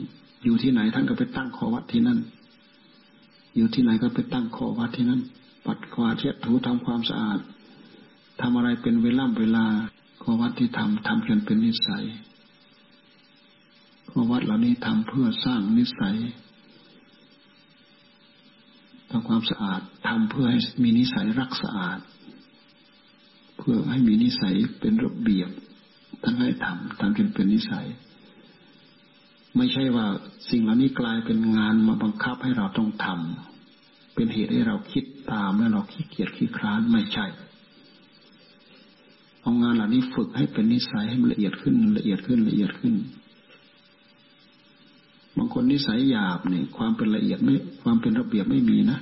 [0.45, 2.19] อยู่ที่ไหนท่านก็ไปตั้งข้อวัดที่นั่น
[3.57, 5.23] อยู่ที่ไหนก็ไปตั้งข้อวัดที่นั่น
[5.71, 7.41] ปัดกวาดเช็ดถูทำความสะอาด
[8.41, 9.67] ทำอะไรเป็นเวล่ำเวลา
[10.23, 12.05] ข้อวัดที่ทำทำจนเป็นนิสัย
[14.11, 16.17] ข้อวัดเหล่านี้ทำเพื่อสร้างนิสัย
[19.11, 21.99] ทำความสะอาดทำเพื่อให้มีนิสัยรักสะอาด
[23.59, 25.51] เพื่อให้มีนิสัยเป็นระเบียบ
[26.23, 27.87] ท่านให้ทำทำจนเป็นนิสัย
[29.57, 30.07] ไม่ใช่ว่า
[30.51, 37.27] สิ่งเหล่านี้กลายเป็นงานมาบังคับให้เราต้องทำเป็นเหตุให้เราคิด ตามและเราขี้เกียจขี้คร้านไม่ใช่
[39.43, 42.95] เอางานเหล่านี้ฝึกให้เป็นนิสัยให้มันละเอียดขึ้นละเอียดขึ้นละเอียดขึ้น
[45.37, 48.99] บางคนนิสัยหยาบเนี่ยความเป็นละเอียดไม่ ความเป็นระเบียบไม่มีนะ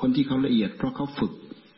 [0.00, 1.32] คนที่เขาละเอียดเพราะเขาฝึก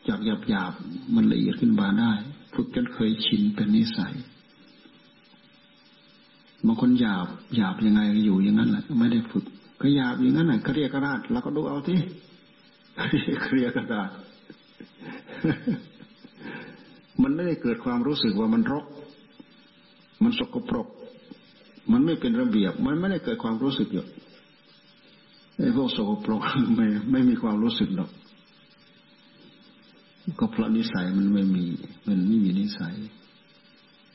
[0.07, 0.73] จากหยาบหยาบ
[1.15, 2.11] มันละเอียดขึ้นมาได้
[2.55, 4.13] ฝึกจนเคยชินเป็นนิสัย
[6.65, 9.45] บางคนหยาบหยาบยังไงอยู่อย่างนั้นแหละไม่ได้ฝึก
[9.81, 11.99] ก็หยาบอย่างนั้นแหละเรียกกระดาษเราก็ดูเอาที่
[13.43, 14.09] เครียกระดาษ
[17.23, 18.85] มันไม่ได้เกิดความรู้สึกว่ามันรก
[20.23, 20.87] มันสกปรก
[21.91, 24.05] มันไม่เป็นระเบียบ มันไม่ได้เกิดความรู้สึกอยู่
[25.57, 26.41] ไอ้พวกสโปรก
[26.75, 28.09] ไม่ไม่มีความรู้สึกหรอก
[30.39, 31.65] ก็เพราะนิสัยมันไม่มี
[32.07, 32.95] มันไม่มีนิสัย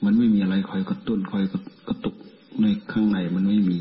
[0.05, 1.45] มันไม่มีอะไรคอยกระตุ้นคอย
[1.89, 2.17] กระตุก
[2.61, 3.79] ในข้างในมันไม่มี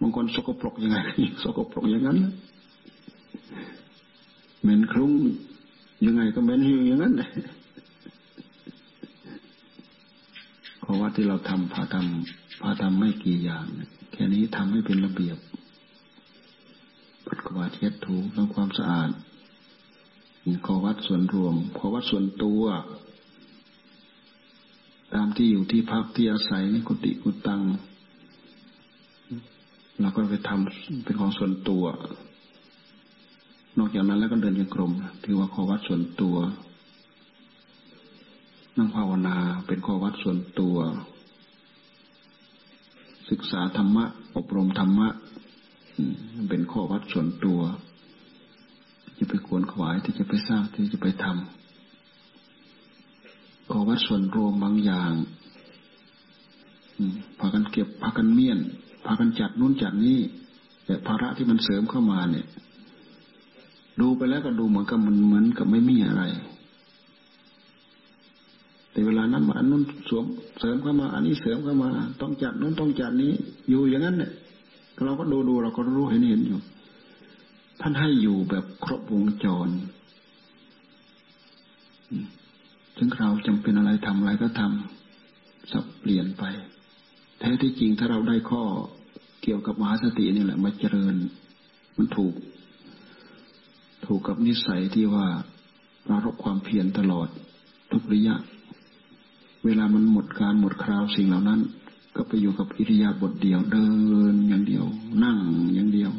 [0.00, 0.98] บางคนสกปรกยังไง
[1.42, 2.18] สกปรกอย่างนั้น
[4.60, 5.12] เหม็นคลุ้ง
[6.06, 7.30] ยังไงก็เหม็นหิวอย่างนั้นเลย
[10.80, 13.66] เพราะว่าที่เราทำพาทำพาทำไม่กี่อย่าง
[14.12, 15.38] แค่นี้ทำให้เป็นระเบียบ
[17.26, 19.10] ปัดกวาดเช็ดถูทำความสะอาด
[20.46, 22.62] มีขอวัดส่วนรวมขอวัดส่วนตัว
[25.14, 27.62] ตามที่อยู่ที่พักที่อาศัยกุฏิกุตัง
[30.00, 31.84] เราก็ไปทำเป็นของส่วนตัว
[33.78, 34.92] นอกจากนั้นแล้วก็เดินยังกรม
[35.24, 36.36] ถือว่าข้อวัดส่วนตัว
[38.76, 40.76] นั่งภาวนาเป็นข้อวัดส่วนตัว
[43.30, 44.04] ศึกษาธรรมะ
[44.36, 45.08] อบรมธรรมะ
[46.48, 47.60] เป็นข้อวัดส่วนตัว
[49.18, 55.12] จะไปขวนขวายที่จะไปสร้างที่จะไปทำข้อวัดส่วนรวมบางอย่าง
[57.38, 58.58] พากันเก็บพากันเมียน
[59.04, 60.18] พากันจัดนู้นจัดนี้
[60.84, 62.46] แต่ภาระที่มันเสริมเข้ามาเนี่ย
[64.00, 66.22] ดูไปแล้วก็ดูเหมือนกับมันเหมือนกับไม่มีอะไร
[68.90, 70.24] แต่เวลานั้นมาอันนู้นสวม
[70.60, 71.90] เสริมเข้ามา อันนี้เสริมเข้ามา
[72.20, 73.32] ต้องจัดนู้นต้องจัดนี้
[73.68, 74.32] อยู่อย่างนั้นเนี่ย
[75.04, 76.60] เราก็ดูดูเราก็รู้เห็นเห็นอยู่
[77.80, 79.68] ท่านให้อยู่แบบครบวงจร
[82.96, 86.44] ถึงเราจำเป็นอะไรทำอะไรก็ทำสับเปลี่ยนไป
[87.44, 88.62] แท้ที่จริงถ้าเราได้ข้อ
[89.42, 91.14] เกี่ยวกับมหาสตินี่แหละมาเจริญ
[91.96, 92.34] มันถูก
[94.06, 95.26] ถูกกับนิสัยที่ว่า
[96.06, 97.28] เรารบความเพียรตลอด
[97.92, 98.34] ทุกระยะ
[99.64, 101.60] เวลามันหมดการหมดคราวสิ่งเหล่านั้น
[102.16, 103.86] ก็ไปอยู่กับอิริยาบถเดียวเดิ
[104.32, 104.84] นอย่างเดียว
[105.24, 105.38] นั่ง
[105.74, 106.12] อย่างเดียว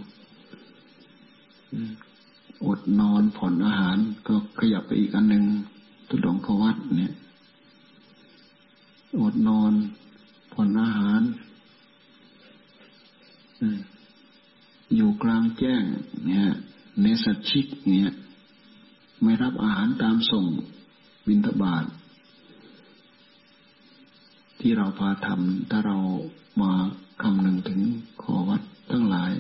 [2.66, 5.44] อดนอนผ่อนอาหาร ก็ขยับไปอีกอันหนึ่ง
[6.10, 7.14] ตุดงขวัดเนี่ย
[9.20, 9.74] อดนอน
[10.56, 11.22] ผ่อนอาหาร
[14.96, 15.84] อยู่กลางแจ้ง
[16.28, 16.48] เนี่ย
[17.02, 18.10] เนสัชิกเนี่ย
[19.24, 20.46] ไม่รับอาหารตามส่ง
[21.28, 21.86] บินทบาท
[24.60, 25.98] ที่เราพาทำถ้าเรา
[26.62, 26.72] มา
[27.22, 27.82] คำนึงถึง
[28.22, 29.32] ขอวัดทั้งหลาย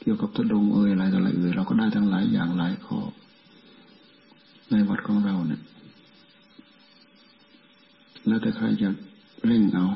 [0.00, 2.98] เกี่ยวกับตะดงเอ่ยอะไรต่ออะไรเอ่ยเราก็ได้ทั้งหลายอย่างหลายข้อ
[4.70, 5.62] ในวัดของเราเนี่ย
[8.26, 8.88] แล้วแต่ใครจะ
[9.46, 9.86] เร่งเอา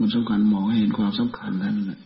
[0.00, 2.00] มันสำคัญมองให้เห็นความสำคัญนั้นแหละ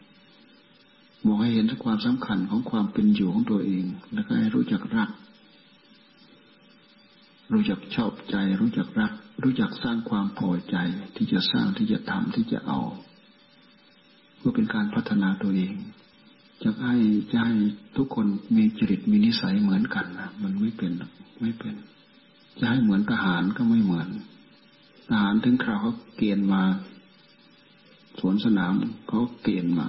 [1.26, 5.11] มองให้เห็นความสำคัญของความเป็นอยู่ของตัวเอง แล้วก็ให้รู้จักรัก
[7.52, 10.76] รู้จักชอบใจ รู้จักรัก รู้จักสร้างความพอใจ
[11.16, 12.80] ที่จะสร้างที่จะทำที่จะเอา
[14.37, 15.74] เพื่อเป็นการพัฒนาตัวเอง
[16.62, 16.96] จะให้
[17.30, 17.54] จะให้
[17.96, 18.26] ทุกคน
[18.57, 20.92] มีจริตมีนิสัยเหมือนกันนะมันไม่เป็น
[21.40, 21.74] ไม่เป็น
[22.59, 24.09] จะให้เหมือนทหารก็ไม่เหมือน
[25.09, 26.62] ทหารถึงคราวเขาเกณฑ์มา
[28.20, 28.72] สวนสนาม
[29.09, 29.88] เขาเกณฑ์มา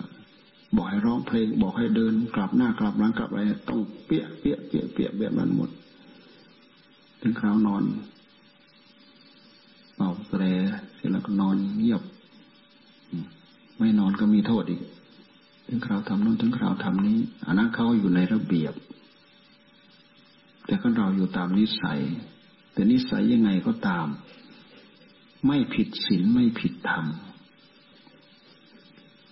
[0.76, 5.70] บอกให้ร้องเพลง บอกให้เดิน กลับหน้ากลับหลังกลับอะไรต้องเปี้ยเปี้ยเปี้ยเปี้ยแบบนั้นหมด
[7.22, 7.84] ถึงคราวนอน
[9.96, 10.44] เป่าแตร
[10.96, 12.02] เสร็จแล้วก็นอนเงียบ
[13.78, 14.82] ไม่นอนก็มีโทษอีก
[15.68, 18.74] ถึงคราวทำนู่นถึงคราวทำนี้อันนั้นเขาอยู่ในระเบียบ
[20.66, 22.00] แต่ก็เราอยู่ตามนิสัย
[22.74, 24.08] แต่นิสัยยังไงก็ตาม
[25.48, 27.06] ไม่ผิดศีลไม่ผิดธรรม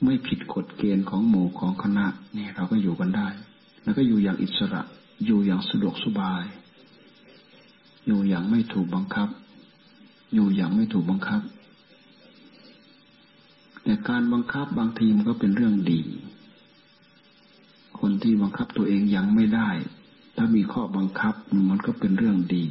[0.03, 2.05] ไม่ผิดกฎเกณฑ์ของหมู่ของคณะ
[2.37, 3.27] นี่เราก็อยู่กันได้
[3.83, 4.81] แล้วก็อยู่อย่างอิสระ
[5.25, 6.43] อยู่อย่างสะดวกสบาย
[8.05, 9.29] อยู่อย่างไม่ถูกบังคับ
[10.33, 11.41] อยู่อย่างไม่ถูกบังคับ
[13.83, 16.01] แต่การบังคับบางทีมันก็เป็นเรื่องดี
[17.99, 19.69] คนที่บังคับตัวเองยังไม่ได้
[20.37, 21.33] ถ้ามีข้อบังคับ
[21.69, 22.65] มันก็เป็นเรื่องดี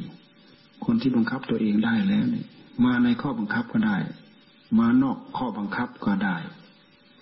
[0.85, 2.45] คนที่บังคับตัวเองได้แล้วเนี่ย
[2.85, 3.97] มาในข้อบังคับก็ได้
[4.79, 6.37] มานอกข้อบังคับก็ได้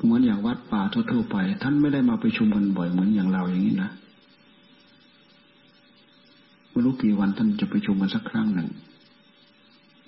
[0.03, 3.91] เหมือนอย่างวัดป่าทั่วๆไป ท่านไม่ได้มาไปชุมกันบ่อยเหมือนอย่างเราอย่างนี้นะ
[6.69, 8.69] ไม่รู้กี่วันท่านจะไปชุมกันสักครั้งหนึ่ง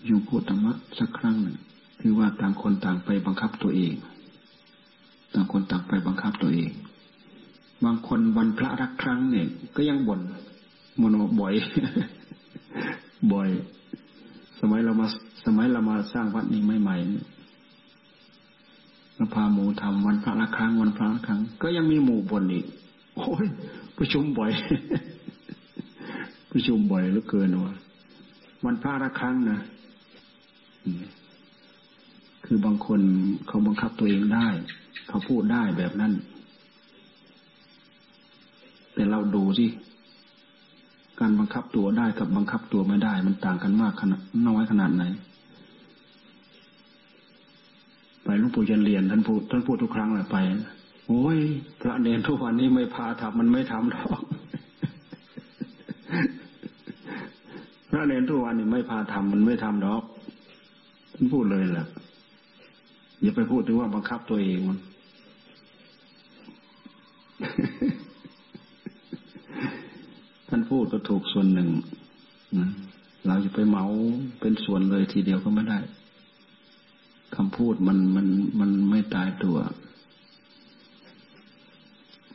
[0.06, 1.58] อยู่พูดธรรมะสักครั้งหนึ่ง
[2.02, 3.93] คือว่าต่างคนต่างไปบังคับตัวเอง
[5.34, 6.72] ต่างคนต่างไปบังคับตัวเอง
[7.86, 10.19] บางคนวันพระรักครั้งเนี่ย ก็ยังบ่น
[11.02, 11.54] มโนบ่อย
[13.34, 13.50] บ่อย
[14.60, 15.08] สมัยเรามา
[15.46, 17.33] สมัยเรามาสร้างวัดนี้ใหม่ๆ
[19.15, 22.65] เราพาหมูทำวันพระละครั้งวันพระละครั้ง ก็ยังมีหมู่บนอีก
[23.17, 23.45] โอ้ย
[23.97, 24.52] ประชุมบ่อย
[26.52, 27.73] ประชุมบ่อยเหลือเกินวะ
[28.65, 29.60] วันพระละครั้งนะ
[32.45, 33.02] คือบางคน
[33.47, 34.47] เขาบังคับตัวเองได้
[35.08, 36.13] เขาพูดได้แบบนั้น
[38.93, 39.67] แต่เราดูสิ
[41.19, 45.04] การบังคับตัวได้กับบังคับตัวไม่ได้ มันต่างกันมากขนาดน้อยขนาดไหน
[48.23, 50.38] ไป หลวงปู่ยันเรียนท่านพูดท่านพูดทุกครั้งเลยไป
[51.08, 51.38] โอ้ย
[51.82, 54.22] พระเนรทุกวันนี้ไม่พาทำมันไม่ทำหรอก
[57.89, 60.04] พระเนรทุกวันนี้ไม่พาทำมันไม่ทำหรอก
[61.13, 61.88] ท่านพูดเลยแหละ
[63.22, 64.80] อย่าไปพูดถึงว่าบังคับตัวเองมัน
[70.50, 71.69] ท่านพูดก็ถูกส่วนหนึ่ง
[73.28, 73.86] เราจะไปเมา
[74.39, 75.80] เป็นส่วนเลยทีเดียวก็ไม่ได้
[77.36, 78.28] คำพูดมันมัน
[78.60, 79.58] มันไม่ตายตัว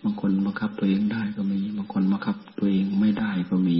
[0.03, 3.79] บางคนบังคับตัวเองได้ก็มี บางคนบังคับตัวเองไม่ได้ก็มี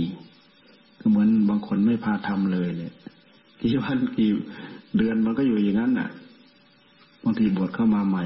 [1.01, 2.95] ก็เหมือนบางคนไม่พาทำเลยเนี่ย
[3.61, 4.31] กี่วันกี่
[4.97, 6.09] เดือนมันก็อยู่อย่างนั้นน่ะ
[7.25, 8.25] บางทีบวชเข้ามาใหม่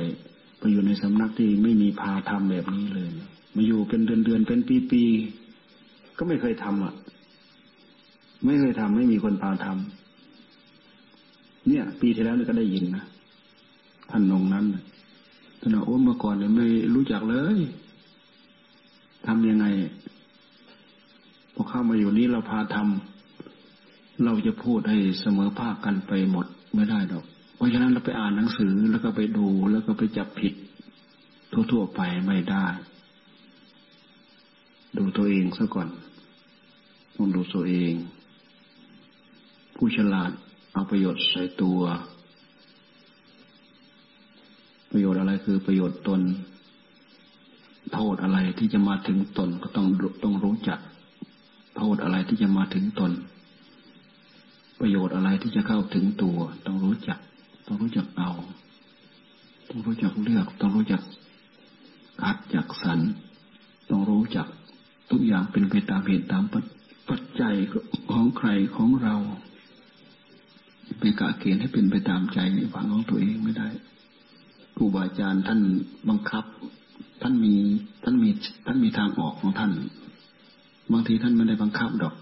[0.58, 3.08] ไปอยู่ในสำนักที่ไม่มีพาทำแบบนี้เลย
[3.54, 5.02] มาอยู่เป็นเดือนเดือนเป็นปีปี
[6.16, 6.94] ก็ไม่เคยทำอะ
[8.44, 10.01] ไม่เคยทำไม่มีคนพาทำ
[11.72, 13.04] เนี่ย ปีที่แล้วนี่ก็ได้ยินนะ
[14.10, 14.64] ท่านองนั้น
[15.60, 17.58] ท่านบอกโอ้เมื่อก่อนเนี่ยไม่รู้จักเลย
[19.26, 19.66] ทำยังไง
[21.54, 27.24] พอเข้ามาอยู่นี้เราพาทำเราจะพูดให้เสมอภาคกันไปหมดไม่ได้ดอก
[27.56, 30.54] เพราะฉะนั้นเราไปอ่านหนังสือแล้วก็ไปดูแล้วก็ไปจับผิด
[31.52, 32.66] ทั่วๆไปไม่ได้
[34.98, 35.88] ดูตัวเองซะก่อน
[37.16, 37.92] ต้องดูตัวเอง
[39.76, 40.30] ผู้ฉลาด
[40.72, 41.80] เอาประโยชน์ใส่ตัว
[44.90, 46.20] ประโยชน์อะไรคือประโยชน์ตน
[47.92, 49.86] โทษอะไรที่จะมาถึงตนก็ต้อง
[50.24, 50.80] ต้องรู้จัก
[51.76, 53.12] โทษอะไรที่จะมาถึงตน
[54.80, 57.18] ประโยชน์อะไรที่จะเข้าถึงตัว ต้องรู้จัก
[57.66, 58.30] ต้องรู้จักเอา
[59.68, 61.02] ต้องรู้จักเลือก ต้องรู้จัก
[62.22, 63.00] คัดจักสรร
[63.90, 64.46] ต้องรู้จัก
[65.10, 66.44] ทุกอย่างเป็นไปตามเหตุตาม
[67.08, 67.54] ปัจจัย
[68.12, 69.16] ของใครของเรา
[70.98, 73.68] ไปกะเกณฑ์ให้เป็นไปตามใจในฝังของตัวเองไม่ได้
[74.76, 75.60] ครูบาอาจารย์ท่าน
[76.08, 76.44] บังคับ
[77.22, 77.54] ท่านมี
[78.04, 78.30] ท่านมี
[78.66, 79.72] ท่านมีทางออกของท่าน
[80.92, 82.14] บางทีท่านไม่ได้บังคับดอก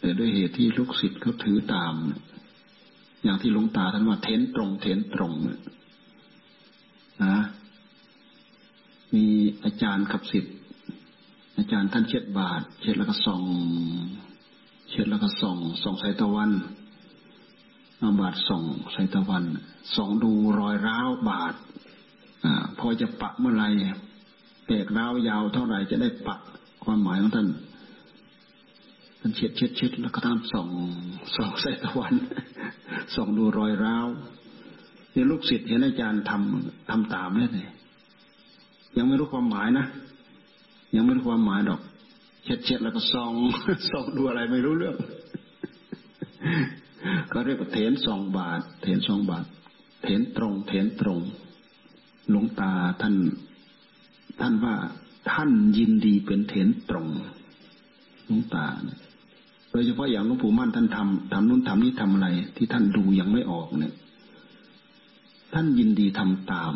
[0.00, 1.94] แต่ด้วยเหตุที่ลูกศิษย์เขาถือตาม
[3.22, 5.32] อย่างที่หลวงตาท่านว่าเทนตรง เทนตรง
[7.24, 7.36] นะ
[9.14, 9.26] มี
[9.64, 10.54] อาจารย์ขับศิษย์
[11.58, 13.42] อาจารย์ท่านเช็ดบาท เช็ดแล้วก็ส่อง
[14.90, 16.50] เช็ดแล้วก็ส่องส่องสายตะวัน
[18.00, 19.44] เอาบาดส่องใส่ตะวัน
[19.94, 21.54] ส่องดูรอยร้าวบาด
[22.44, 22.46] อ
[22.78, 23.64] พอจะปะเมื่อไร
[24.66, 26.36] แตกร้าวยาวเท่าไหร่จะได้ปะ
[26.84, 27.48] ความหมายของท่าน
[29.20, 30.68] ท่านเช็ดเช็ดเช็ดแล้วก็ท่านส่อง
[31.36, 32.14] ส่องใส่ตะวัน
[33.14, 34.06] ส่องดูรอยร้าว
[35.14, 37.68] นี่ลูกศิษย์เห็นอาจารย์ทำทำตามได้เลย
[38.96, 39.86] ยังไม่รู้ความหมายนะ
[40.96, 41.80] ยังไม่รู้ความหมายดอก
[42.44, 43.32] เช็ดเช็ดแล้วก็ส่อง
[43.90, 44.96] ส่องดูอะไรไม่รู้เรื่อง
[47.32, 49.44] ก็เรียกว่าเถนสองบาท เถนสองบาท
[50.02, 51.20] เถนตรง เถนตรง
[52.30, 53.14] หลวงตาท่าน
[54.40, 54.74] ท่านว่า
[55.30, 57.08] ท่านยินดีเป็นเถนตรง
[58.26, 58.66] หลวงตา
[59.70, 63.94] โดยเฉพาะอย่างหลวงปู่มั่นท่านทำทำนู่นทำนี่ทำอะไร ที่ท่านดูยังไม่ออกเนี่ย
[65.54, 66.72] ท่านยินดีทำตาม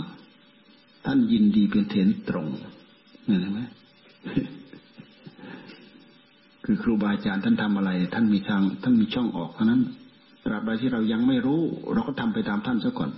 [1.07, 2.49] ท่านยินดีเป็นเถนตรง
[3.25, 3.61] เห็นไหม
[6.65, 9.83] คือครูบาอาจารย์ท่านทำอะไร ท่านมีทาง ท่านมีช่องออกเท่านั้น
[10.45, 11.61] ตราบใดที่เรายังไม่รู้
[11.93, 13.11] เราก็ทำไปตามท่านซะก่อน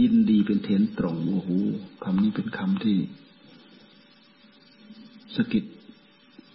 [0.00, 1.50] ยินดีเป็นเทนตรงโอ้โห
[2.04, 2.98] คำนี้เป็นคำที่
[5.36, 5.64] สกิด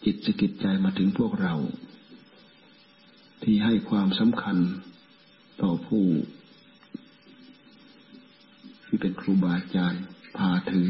[0.06, 1.56] จิตสกิดใจมาถึงพวกเรา
[3.44, 4.58] ที่ให้ความสำคัญ
[5.62, 6.06] ต่อผู้
[8.86, 10.04] ที่เป็นครูบาอาจารย์
[10.38, 10.90] พาถือ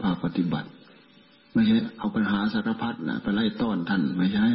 [0.00, 0.68] พาปฏิบัติ
[1.54, 4.48] ไม่ใช่เอาปัญหาสารพัดนะไปไล่ต้อนท่านไม่ใช่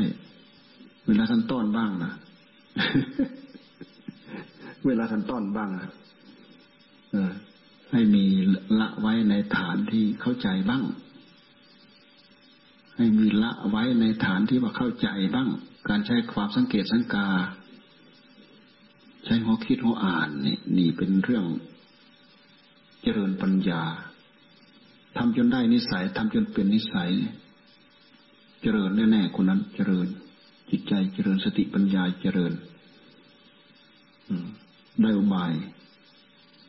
[1.09, 2.13] เวลาท่านต้อนบ้างนะ
[4.85, 5.89] เวลาท่านต้อนบ้างนะ
[7.91, 8.25] ให้มี
[8.79, 10.83] ละไว้ในฐานที่เข้าใจบ้าง
[12.97, 15.49] ให้มีละไว้ในฐานที่ว่าเข้าใจบ้าง
[15.89, 17.29] การใช้ความสังเกตสังกา
[19.25, 21.45] ใช้หัวคิดหัวอ่านนี่นี่เป็นเรื่อง
[23.01, 23.83] เจริญปัญญา
[25.17, 27.11] ทำจนได้นิสัยทำจนเป็นนิสัย
[28.61, 30.07] เจริญแน่ๆคนนั้นเจริญ
[30.69, 32.53] จิตใจเจริญสติปัญญาเจริญ
[35.01, 35.53] ได้อุบาย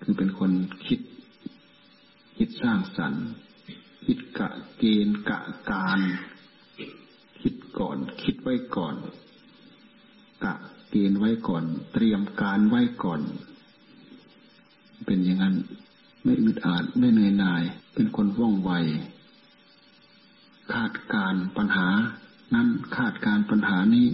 [0.03, 0.51] คือเป็นคน
[0.87, 1.01] คิด
[2.37, 3.27] คิดสร้างสรรค์
[4.07, 5.39] คิดกะเกณฑ์กะ
[5.71, 6.01] การ
[7.41, 8.97] คิดก่อน คิดไว้ก่อน
[10.45, 10.55] กะ
[10.89, 13.21] เกณฑ์ไว้ก่อน เตรียมการไว้ก่อน
[15.07, 15.57] เป็นอย่างนั้น
[16.25, 17.63] ไม่อึดอัดไม่เหนื่อยหน่าย
[17.95, 18.71] เป็นคนว่องไว
[20.73, 21.89] คาดการปัญหา
[22.55, 24.09] นั้นคาดการปัญหานี้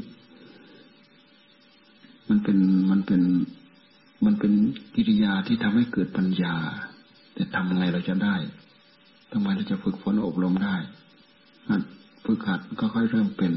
[2.29, 2.59] มันเป็น
[2.91, 3.23] มันเป็น
[4.25, 4.53] มันเป็น
[4.95, 6.55] กิริยาที่ทำให้เกิดปัญญา
[7.35, 8.37] แต่ทำยังไงเราจะได้
[9.33, 10.77] ทำไมเราจะฝึกฝนอบรมได้
[12.25, 13.53] ฝึกหัดก็ค่อยเริ่มเป็น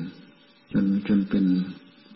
[0.74, 1.46] จนจนเป็น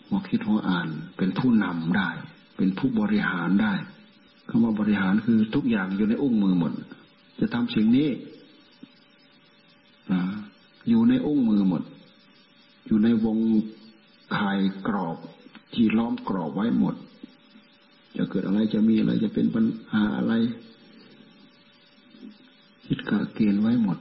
[0.06, 2.08] หัวคิดหัวอ่าน เป็นผู้นำได้
[2.56, 3.74] เป็นผู้บริหารได้
[4.48, 6.72] คำว่าบริหารคือทุกอย่างอยู่ในอุ้งมือหมด
[7.40, 8.08] จะทำสิ่งนี้
[10.88, 11.82] อยู่ในอุ้งมือหมด
[12.86, 13.38] อยู่ในวง
[14.36, 15.16] ข่ายกรอบ
[15.74, 16.94] ที่ล้อมกรอบไว้หมด
[18.16, 20.34] จะเกิดอะไรจะมีอะไรจะเป็นปัญหาอะไร
[22.86, 23.98] คิดกะเกณฑ์ไว้หมด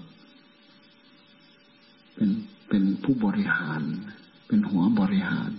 [2.16, 2.30] เป็น
[2.70, 3.82] เป็นผู้บริหาร
[4.48, 5.52] เป็นหัวบริหาร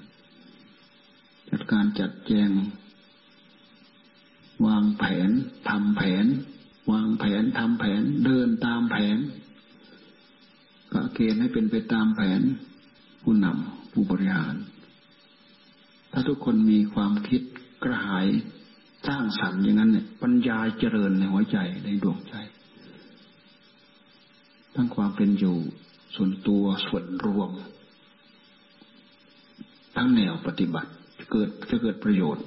[1.50, 2.50] จัดการจัดแจง
[4.66, 5.30] วางแผน
[5.68, 6.26] ทำแผน
[6.92, 9.18] วางแผนทำแผน เดินตามแผน
[10.92, 12.40] กะเกณฑ์ให้เป็นไปตามแผน
[13.24, 14.54] ผู้นำผู้บริหาร
[16.12, 17.42] ถ้าทุกคนมีความคิด
[17.84, 18.26] กระหาย
[19.06, 22.34] สร้างสรรค์อย่างนั้นเนี่ยปัญญาเจริญในหัวใจในดวงใจ
[24.74, 25.56] ทั้งความเป็นอยู่
[26.14, 27.50] ส่วนตัวส่วนรวม
[29.96, 32.44] ทั้งแนวปฏิบัติจะเกิดจะเกิดประโยชน์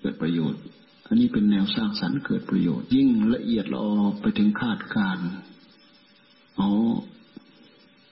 [0.00, 0.60] เกิดประโยชน์
[1.08, 5.18] อันนี้เป็นแนวสร้างสรรค์เกิดประโยชน์ ยิ่งละเอียดละออไปถึงคาดการ
[6.58, 6.68] อ๋อ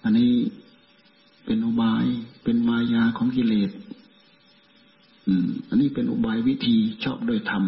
[0.05, 0.33] อันนี้
[1.45, 2.05] เป็นอุบาย
[2.45, 3.71] เป็นมายาของกิเลส
[5.69, 7.65] อันนี้เป็นอุบายวิธีชอบโดยธรรม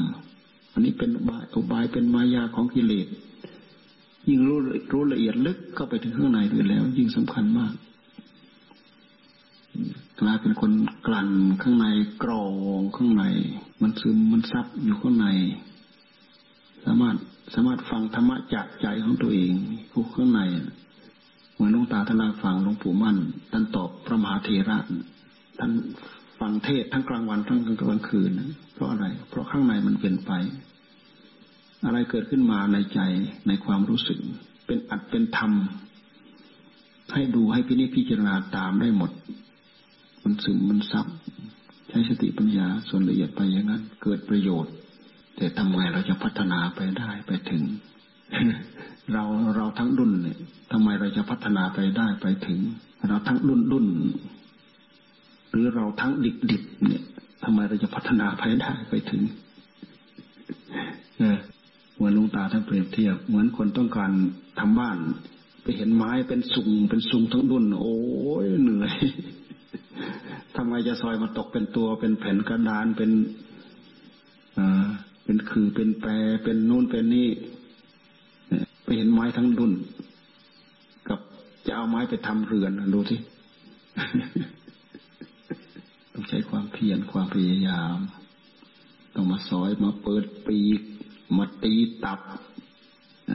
[0.72, 3.06] อันนี้เป็นอุบายอุบายเป็นมายาของกิเลส
[4.28, 4.58] ยิ่งรู้
[4.92, 7.74] รู้ละเอียดลึกเข้าไปถึงข้างในด้วยแล้ว ยิ่งสำคัญมาก
[10.20, 10.72] กลายเป็นคน
[11.06, 11.30] กลั่น
[11.62, 11.86] ข้างใน
[12.22, 12.44] กรอ
[12.78, 13.24] งข้างใน
[13.82, 15.26] มันซึมมันซับอยู่ข้างใน
[16.84, 17.16] สามารถ
[17.54, 19.52] สามารถฟังธรรมะจากใจของตัวเอง
[19.92, 20.40] ผู้ข้างใน
[21.56, 23.16] เหมือนหลวงตาท่านฟังหลวงปู่มั่น
[23.52, 24.78] ท่านตอบพระมหาเทระ
[25.58, 25.72] ท่าน
[26.40, 28.30] ฟังเทศทั้งกลางวันทั้งกลางคืน
[28.74, 30.32] เพราะอะไร เพราะข้างในมันเปลี่ยนไป
[31.84, 33.00] อะไรเกิดขึ้นมาในใจ
[33.48, 34.18] ในความรู้สึก
[34.66, 35.52] เป็นอัดเป็นธรรม
[37.12, 39.10] ให้ดูให้พินิจพิจารณาตามได้หมด
[40.22, 41.06] มันซึมมันซับ
[41.88, 44.72] ใช้สติปัญญาส่วนละเอียดไปอย่างนั้น เกิดประโยชน์
[45.36, 47.62] แต่ทำไงเราจะพัฒนาไปได้ไปถึง
[49.12, 49.24] เรา
[49.56, 50.38] เราทั้งรุ่นเนี่ย
[50.72, 52.58] ทำไมเราจะพัฒนาไปได้ไปถึง
[53.08, 53.86] เราทั้งรุ่นรุ่น
[55.50, 57.02] หรือเราทั้งดิบดิบเนี่ย
[57.44, 59.22] ทำไมเราจะพัฒนาไปได้ไปถึง
[61.18, 61.38] เออ
[61.94, 64.12] เหมือนลุงตาท่านเปรียบเทียบ เหมือนคนต้องการ
[64.58, 64.98] ทำบ้าน
[65.62, 67.96] ไปเห็นไม้เป็นสุงเป็นสุงทั้งรุ่นโอ้
[68.44, 68.92] ยเหนื่อย
[70.56, 73.10] ทำไมจะซอยมาตกเป็นตัวเป็นแผ่นกระดานเป็น
[74.58, 74.86] อ่า
[75.24, 76.10] เป็นคือเป็นแปร
[76.44, 77.28] เป็นนู่นเป็นนี่
[78.86, 79.72] ไปเห็นไม้ทั้งรุ่น
[81.08, 81.20] กับ
[81.66, 83.16] จะเอาไม้ไปทำเรือนดูสิ
[86.12, 87.98] ต้องใช้ความเพียรความพยายาม
[89.14, 90.80] ต้องมาซอยมาเปิดปีก
[91.36, 91.74] มาตี
[92.04, 92.20] ตับ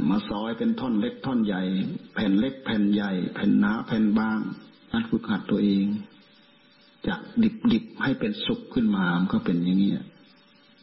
[0.10, 1.62] มาซอยเป็นท่อนเล็กท่อนใหญ่
[2.14, 4.40] แผ่นเล็กแผ่นใหญ่ แผ่นหนาแผ่นบาง
[4.92, 5.86] อันฝึกหัดตัวเอง
[7.08, 9.92] จากดิบดิบให้เป็นสุขขึ้นมา มันก็เป็นอย่างนี้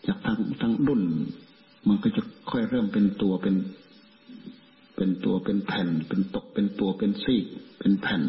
[0.07, 1.03] จากทั้งทั้งดุน
[1.89, 3.55] มันก็จะค่อยเริ่มเป็นตัวเป็น
[4.99, 7.45] เป็นตัวเป็นแผ่น เป็นตกเป็นตัวเป็นซีก
[7.79, 8.23] เป็นแผ่น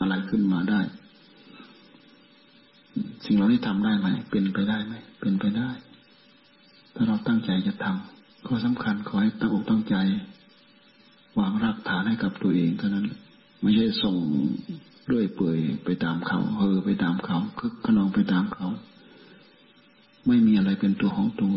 [0.00, 0.80] อะไรขึ้นมาได้
[3.24, 5.70] สิ่งเหล่านี้ทำได้ไหมเป็นไปได้ไหมเป็นไปได้
[6.94, 9.96] ถ้าเราตั้งใจจะทำก็สำคัญขอให้ตั้งอกตั้งใจ
[11.38, 13.06] วางรากฐานให้กับตัวเองเท่านั้น
[13.62, 14.16] ไม่ใช่ส่ง
[15.12, 18.68] ด้วยเปื่อยไปตามเขาเฮอไปตามเขาคึกขนองไปตามเขา
[20.26, 21.54] ไม่มีอะไรเป็นตัวของตัว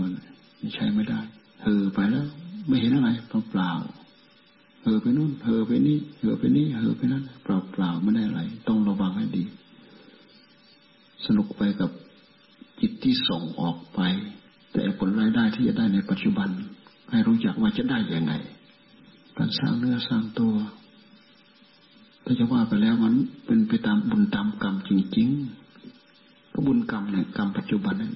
[0.76, 1.20] ใช้ไม่ได้
[1.64, 2.28] เฮอไปแล้ว
[2.68, 3.72] ไม่เห็นอะไรเปล่าเปล่า
[4.84, 9.44] เฮอไปนู่นเฮอไปนี่เฮอไปนี่เฮอไปนั่นเปล่าเปล่าไม่ได้อะไรต้องระวังให้ดี
[11.26, 11.90] สนุกไปกับ
[12.80, 14.00] จิตที่ส่งออกไป
[14.72, 16.50] แต่ผลรายได้ที่จะได้ในปัจจุบัน
[17.12, 18.34] ให้รู้จักว่าจะได้ยังไง
[19.38, 20.56] การสร้างเนื้อสร้างตัว
[22.24, 23.14] ถ้าจะว่าไปแล้วมัน
[23.46, 28.14] เป็นไปตามบุญตามกรรมจริงๆก็บุญกรรมเนี่ยกรรมปัจจุบันเนี่ย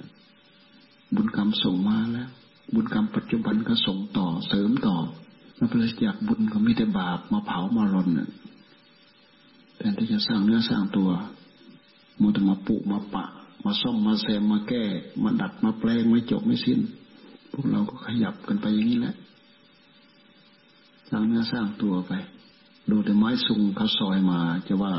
[1.16, 2.30] บุญกรรมส่งมาแล้ว
[2.74, 4.96] บุญกรรมปัจจุบันก็ส่งต่อเสริมต่อ
[5.58, 8.30] แล้วปริจากบุญก็มีแต่บาปมาเผามารนเนี่ย
[9.78, 11.10] แทนที่จะสร้างเนื้อสร้างตัว
[12.22, 13.26] มัวแต่มาปุมาปะ
[13.66, 14.84] มาซ่อมมาแซมมาแก้
[15.24, 16.80] มาดัดมาแปลงไม่จบไม่สิ้น
[17.52, 19.16] พวกเราก็ขยับกันไปอย่างนี้แหละ
[21.10, 22.14] สร้างเนื้อสร้างตัวไป
[22.90, 24.92] ดูแต่ไม้ซุงเขาซอยมาจะว่า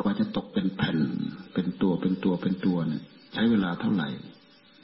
[0.00, 0.98] กว่าจะตกเป็นแผ่น
[1.52, 4.08] เป็นตัวเป็นตัวเป็นตัวเนี่ย ใช้เวลาเท่าไหร่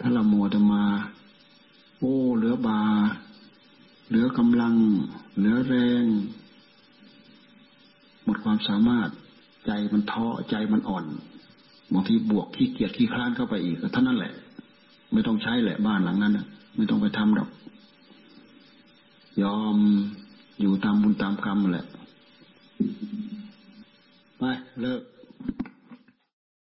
[0.01, 0.85] ถ้าเรามัวจะมา
[1.99, 2.81] โอ้เหลือบา
[4.13, 4.75] เหลือกำลัง
[5.39, 6.05] เหลือแรง
[8.25, 9.09] หมดความสามารถ
[9.67, 11.05] ใจมันท้อใจมันอ่อน
[11.93, 14.33] บางทีบวกขี้เกียจขี้คลานเข้าไปอีกเท่านั้นแหละ
[15.13, 16.47] ไม่ต้องใช้แหละบ้านหลังนั้นนะ
[16.77, 17.49] ไม่ต้องไปทำหรอก
[19.43, 19.77] ยอม
[20.61, 21.87] อยู่ตามบุญตามกรรมแหละ
[24.39, 24.43] ไป
[24.81, 25.03] เลิก